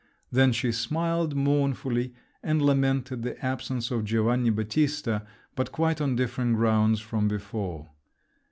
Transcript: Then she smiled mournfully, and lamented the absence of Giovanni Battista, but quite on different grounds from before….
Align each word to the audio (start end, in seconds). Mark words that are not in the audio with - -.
Then 0.31 0.51
she 0.51 0.71
smiled 0.71 1.35
mournfully, 1.35 2.15
and 2.41 2.59
lamented 2.59 3.21
the 3.21 3.37
absence 3.45 3.91
of 3.91 4.03
Giovanni 4.03 4.49
Battista, 4.49 5.27
but 5.55 5.71
quite 5.71 6.01
on 6.01 6.15
different 6.15 6.55
grounds 6.55 6.99
from 6.99 7.27
before…. 7.27 7.91